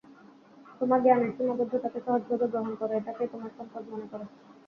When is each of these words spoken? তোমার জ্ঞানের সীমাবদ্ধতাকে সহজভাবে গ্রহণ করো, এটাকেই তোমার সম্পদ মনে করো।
তোমার 0.79 0.99
জ্ঞানের 1.03 1.31
সীমাবদ্ধতাকে 1.35 1.99
সহজভাবে 2.05 2.45
গ্রহণ 2.47 2.73
করো, 2.75 2.93
এটাকেই 2.95 3.31
তোমার 3.33 3.51
সম্পদ 3.57 3.83
মনে 3.91 4.05
করো। 4.11 4.25